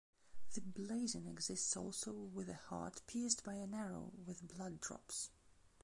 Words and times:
The 0.55 0.61
blazon 0.61 1.27
exists 1.27 1.77
also 1.77 2.11
with 2.11 2.49
a 2.49 2.55
heart 2.55 3.03
pierced 3.05 3.43
by 3.43 3.53
an 3.53 3.75
arrow, 3.75 4.11
with 4.25 4.47
blood 4.47 4.81
drops. 4.81 5.29